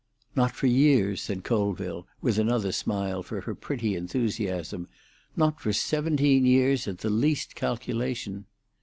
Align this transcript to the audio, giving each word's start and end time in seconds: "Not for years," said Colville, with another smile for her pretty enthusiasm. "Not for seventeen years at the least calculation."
"Not 0.35 0.53
for 0.55 0.65
years," 0.65 1.21
said 1.21 1.43
Colville, 1.43 2.07
with 2.23 2.39
another 2.39 2.71
smile 2.71 3.21
for 3.21 3.41
her 3.41 3.53
pretty 3.53 3.95
enthusiasm. 3.95 4.87
"Not 5.37 5.61
for 5.61 5.71
seventeen 5.71 6.43
years 6.43 6.87
at 6.87 6.97
the 6.97 7.09
least 7.11 7.53
calculation." 7.53 8.45